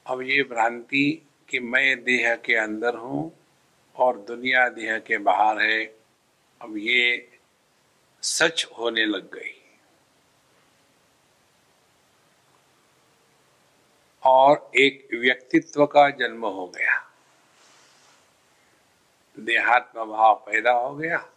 अब 0.07 0.21
ये 0.21 0.43
भ्रांति 0.43 1.21
कि 1.48 1.60
मैं 1.60 2.04
देह 2.04 2.36
के 2.36 2.56
अंदर 2.56 2.94
हूँ 2.94 3.38
और 3.96 4.18
दुनिया 4.18 4.68
देह 4.68 4.98
के 4.98 5.18
बाहर 5.18 5.60
है। 5.60 5.84
अब 6.62 6.76
ये 6.76 7.38
सच 8.22 8.66
होने 8.78 9.04
लग 9.04 9.34
गई। 9.34 9.62
और 14.22 14.70
एक 14.76 15.08
व्यक्तित्व 15.14 15.86
का 15.86 16.10
जन्म 16.10 16.46
हो 16.46 16.66
गया। 16.66 17.12
देहात्म 19.38 20.04
भाव 20.04 20.34
पैदा 20.34 20.72
हो 20.72 20.96
गया। 20.96 21.30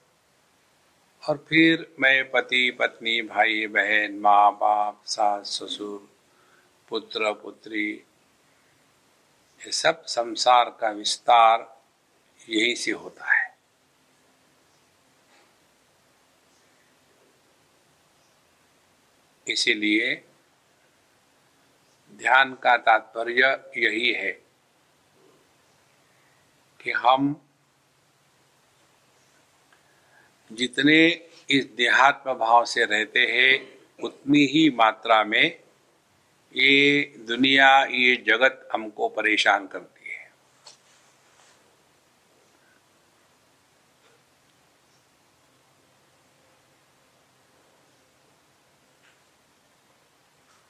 और 1.30 1.38
फिर 1.38 1.96
मैं 2.00 2.32
पति, 2.32 2.72
पत्नी, 2.72 3.22
भाई, 3.22 3.68
बहन, 3.68 4.12
माँ, 4.20 4.52
बाप, 4.52 5.02
सास, 5.06 5.46
ससुर, 5.48 6.10
पुत्र, 6.90 7.34
पुत्री 7.34 8.04
ये 9.60 9.72
सब 9.72 10.04
संसार 10.06 10.70
का 10.82 10.90
विस्तार 10.90 11.84
यही 12.50 12.76
से 12.76 12.92
होता 12.92 13.34
है। 13.34 13.48
इसीलिए 19.48 20.14
ध्यान 22.12 22.54
का 22.54 22.78
तात्पर्य 22.78 23.48
यही 23.78 24.12
है 24.14 24.32
कि 26.80 26.92
हम 26.92 27.34
जितने 30.52 31.08
इस 31.50 31.66
देहात्म 31.66 32.34
भाव 32.34 32.66
से 32.66 32.86
रहते 32.86 33.20
हैं, 33.20 33.80
उतनी 34.04 34.46
ही 34.46 34.70
मात्रा 34.70 35.24
में 35.24 35.64
ये 36.56 37.02
दुनिया, 37.20 37.84
ये 37.84 38.16
जगत 38.16 38.70
हमको 38.74 39.10
परेशान 39.10 39.68
करती 39.68 40.10
है। 40.10 40.32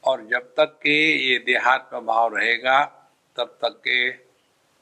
और 0.04 0.26
जब 0.28 0.54
तक 0.58 0.80
के 0.84 1.18
ये 1.28 1.40
देहात्म 1.40 2.00
भाव 2.00 2.38
रहेगा, 2.38 2.86
तब 3.38 3.58
तक 3.62 3.82
के 3.88 4.10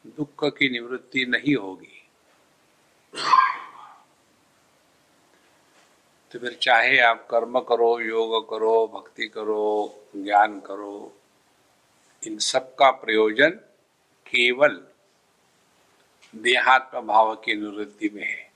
दुख 0.09 0.57
की 0.57 0.69
निवृत्ति 0.69 1.25
नहीं 1.25 1.55
होगी। 1.55 1.96
तो 6.31 6.39
फिर 6.39 6.59
चाहे 6.61 6.99
आप 6.99 7.27
कर्म 7.31 7.59
करो, 7.59 7.99
योग 7.99 8.49
करो, 8.49 8.87
भक्ति 8.87 9.27
करो, 9.27 9.95
ज्ञान 10.15 10.59
करो, 10.59 11.17
इन 12.27 12.37
सब 12.37 12.75
का 12.75 12.91
प्रयोजन 12.91 13.49
केवल 14.27 14.87
देहात्म 16.35 17.01
भाव 17.01 17.35
की 17.35 17.55
निवृत्ति 17.55 18.09
में 18.09 18.25
है। 18.25 18.51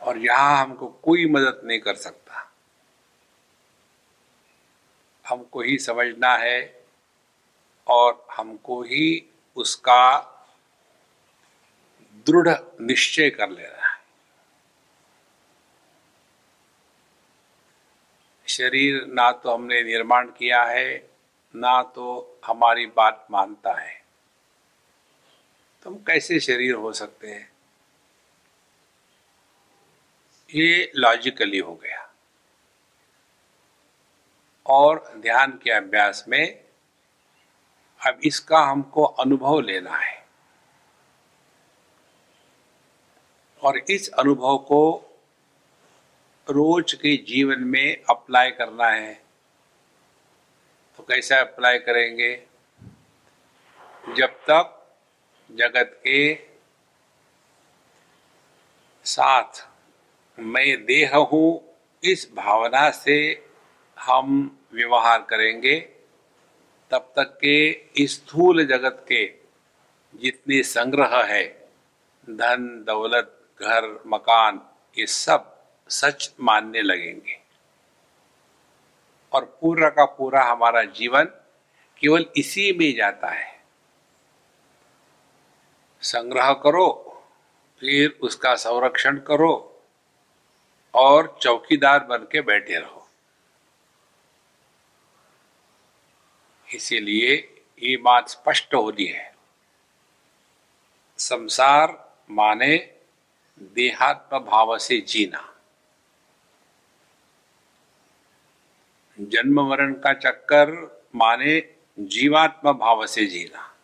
और 0.00 0.18
यहाँ 0.18 0.64
हमको 0.64 0.86
कोई 0.86 1.26
मदद 1.26 1.60
नहीं 1.64 1.80
कर 1.80 1.94
सकता। 1.94 2.52
हमको 5.28 5.60
ही 5.60 5.78
समझना 5.78 6.36
है 6.36 6.84
और 7.86 8.26
हमको 8.36 8.82
ही 8.82 9.32
उसका 9.56 10.29
दृढ़ 12.26 12.56
निश्चय 12.80 13.30
कर 13.30 13.50
लेना 13.50 13.88
है। 13.88 14.00
शरीर 18.48 19.06
ना 19.06 19.32
तो 19.32 19.54
हमने 19.54 19.82
निर्माण 19.82 20.26
किया 20.26 20.64
है, 20.64 21.10
ना 21.56 21.82
तो 21.82 22.40
हमारी 22.46 22.86
बात 22.86 23.26
मानता 23.30 23.80
है। 23.80 24.04
तो 25.82 25.90
हम 25.90 25.96
कैसे 25.96 26.40
शरीर 26.40 26.74
हो 26.74 26.92
सकते 26.92 27.28
हैं? 27.30 27.52
ये 30.54 30.92
लॉजिकली 30.96 31.58
हो 31.58 31.74
गया। 31.74 32.14
और 34.66 35.12
ध्यान 35.16 35.50
के 35.62 35.70
अभ्यास 35.70 36.24
में 36.28 36.64
अब 38.06 38.20
इसका 38.24 38.58
हमको 38.58 39.04
अनुभव 39.04 39.60
लेना 39.60 39.96
है। 39.96 40.29
और 43.62 43.78
इस 43.90 44.08
अनुभव 44.08 44.58
को 44.58 45.06
रोज 46.50 46.92
के 46.92 47.16
जीवन 47.16 47.58
में 47.58 48.02
अप्लाई 48.10 48.50
करना 48.50 48.88
है। 48.88 49.22
तो 50.96 51.02
कैसे 51.02 51.34
अप्लाई 51.34 51.78
करेंगे? 51.78 52.42
जब 54.16 54.26
तक 54.26 54.96
जगत 55.52 56.00
के 56.06 56.34
साथ 59.04 59.68
मैं 60.38 60.84
देह 60.84 61.16
हूँ, 61.16 61.78
इस 62.04 62.30
भावना 62.34 62.90
से 62.90 63.46
हम 63.98 64.58
व्यवहार 64.72 65.26
करेंगे। 65.30 65.80
तब 66.90 67.12
तक 67.16 67.38
के 67.44 67.84
स्थूल 68.06 68.66
जगत 68.66 69.06
के 69.08 69.34
जितने 70.14 70.62
संग्रह 70.62 71.24
है, 71.24 71.70
धन, 72.30 72.84
दौलत 72.86 73.39
घर, 73.60 74.02
मकान, 74.06 74.70
ये 74.98 75.06
सब 75.06 75.64
सच 75.88 76.34
मानने 76.40 76.82
लगेंगे। 76.82 77.40
और 79.32 79.58
पूरा 79.60 79.90
का 79.90 80.04
पूरा 80.04 80.44
हमारा 80.44 80.82
जीवन 80.82 81.24
केवल 81.98 82.26
इसी 82.36 82.72
में 82.72 82.94
जाता 82.94 83.28
है। 83.28 83.64
संग्रह 86.02 86.52
करो, 86.52 87.06
फिर 87.80 88.18
उसका 88.22 88.54
संरक्षण 88.54 89.18
करो 89.18 89.82
और 90.94 91.38
चौकीदार 91.42 92.04
बन 92.04 92.18
के 92.18 92.40
बैठे 92.40 92.78
रहो। 92.78 93.08
इसीलिए 96.74 97.34
ये 97.82 97.96
बात 97.96 98.28
स्पष्ट 98.28 98.74
होती 98.74 99.06
है। 99.06 99.36
संसार 101.18 102.14
माने 102.30 102.99
देहात्म 103.62 104.38
भाव 104.38 104.78
से 104.78 105.00
जीना। 105.00 105.46
जन्म 109.20 109.68
मरण 109.68 109.94
का 109.94 110.12
चक्कर 110.12 110.70
माने 111.14 111.74
जीवात्म 112.00 112.72
भाव 112.72 113.06
से 113.06 113.26
जीना। 113.26 113.76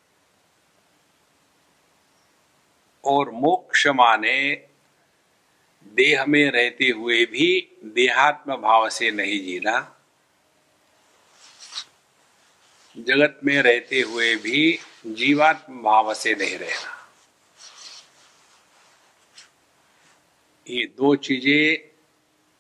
और 3.05 3.31
मोक्ष 3.31 3.87
माने 3.87 4.69
देह 5.87 6.25
में 6.27 6.51
रहते 6.51 6.91
हुए 6.91 7.25
भी 7.25 7.77
देहात्म 7.85 8.57
भाव 8.57 8.89
से 8.89 9.11
नहीं 9.11 9.45
जीना। 9.45 9.93
जगत 12.99 13.41
में 13.45 13.63
रहते 13.63 14.01
हुए 14.01 14.37
भी 14.37 14.79
जीवात्म 15.07 15.83
भाव 15.83 16.15
से 16.15 16.35
नहीं 16.35 16.59
रहना। 16.59 16.96
ये 20.69 20.85
दो 20.87 21.15
चीज़ें 21.17 21.89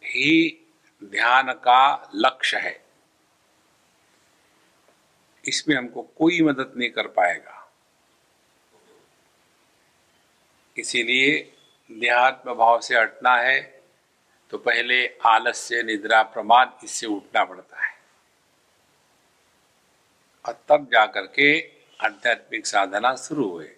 ही 0.02 0.62
ध्यान 1.04 1.52
का 1.52 2.10
लक्ष्य 2.14 2.56
है। 2.56 2.84
इसमें 5.44 5.76
हमको 5.76 6.02
कोई 6.02 6.40
मदद 6.42 6.74
नहीं 6.76 6.90
कर 6.90 7.06
पाएगा। 7.06 7.52
इसीलिए 10.76 11.38
देहात्म 11.90 12.54
भाव 12.54 12.80
से 12.80 12.96
हटना 12.96 13.36
है 13.36 13.60
तो 14.50 14.58
पहले 14.58 15.06
आलस्य, 15.26 15.82
निद्रा, 15.82 16.22
प्रमाद, 16.22 16.78
इससे 16.84 17.06
उठना 17.06 17.44
पड़ता 17.44 17.84
है। 17.86 17.94
और 20.44 20.64
तब 20.68 20.86
जाकर 20.92 21.26
के 21.26 21.48
आध्यात्मिक 22.00 22.66
साधना 22.66 23.14
शुरू 23.16 23.48
हुए। 23.48 23.70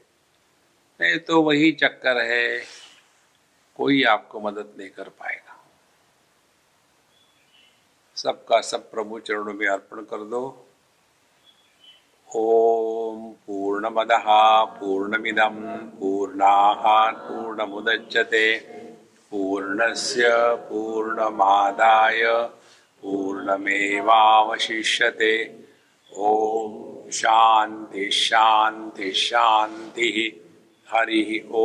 नहीं 1.01 1.19
तो 1.19 1.43
वही 1.43 1.73
चक्कर 1.73 2.21
है। 2.23 2.88
कोई 3.79 4.03
आपको 4.05 4.41
मदद 4.41 4.69
नहीं 4.79 4.89
कर 4.91 5.09
पाएगा। 5.09 5.55
सबका 8.17 8.61
सब 8.61 8.91
प्रभु 8.91 9.19
चरणों 9.19 9.55
में 9.55 9.67
अर्पण 9.67 9.99
कर 10.03 10.23
दो। 10.25 10.41
ॐ 12.31 13.19
पूर्णमदः 13.47 14.27
पूर्णमिदं 14.81 15.57
पूर्णात् 16.01 17.21
पूर्णमुदच्यते 17.29 18.47
पूर्णस्य 19.31 20.25
पूर्णमादाय 20.69 22.23
पूर्णमेवावशिष्यते। 23.03 24.05
ॐ 26.13 27.11
शांति 27.13 28.11
शांति 28.11 29.09
शांति 29.13 30.11
हरि 30.89 31.23
ॐ 31.55 31.65